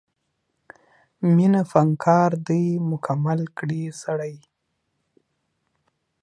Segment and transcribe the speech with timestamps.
[1.35, 4.35] مینه فنکار دی مکمل کړي سړی